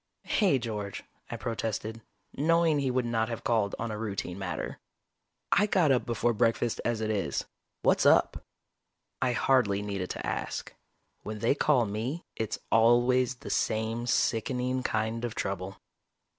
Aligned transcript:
"Hey, 0.23 0.57
George," 0.57 1.03
I 1.29 1.37
protested, 1.37 2.01
knowing 2.35 2.79
he 2.79 2.89
would 2.89 3.05
not 3.05 3.29
have 3.29 3.43
called 3.43 3.75
on 3.77 3.91
a 3.91 3.99
routine 3.99 4.39
matter. 4.39 4.79
"I 5.51 5.67
got 5.67 5.91
up 5.91 6.07
before 6.07 6.33
breakfast 6.33 6.81
as 6.83 7.01
it 7.01 7.11
is. 7.11 7.45
What's 7.83 8.03
up?" 8.03 8.43
I 9.21 9.33
hardly 9.33 9.83
needed 9.83 10.09
to 10.09 10.25
ask. 10.25 10.73
When 11.21 11.37
they 11.37 11.53
call 11.53 11.85
me, 11.85 12.25
it's 12.35 12.57
always 12.71 13.35
the 13.35 13.51
same 13.51 14.07
sickening 14.07 14.81
kind 14.81 15.23
of 15.23 15.35
trouble. 15.35 15.79